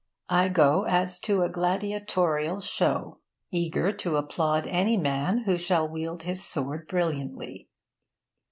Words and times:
I 0.29 0.49
go 0.49 0.85
as 0.85 1.19
to 1.19 1.43
a 1.43 1.49
gladiatorial 1.49 2.59
show, 2.59 3.19
eager 3.51 3.91
to 3.91 4.15
applaud 4.15 4.65
any 4.65 4.97
man 4.97 5.43
who 5.43 5.59
shall 5.59 5.87
wield 5.87 6.23
his 6.23 6.43
sword 6.43 6.87
brilliantly. 6.87 7.69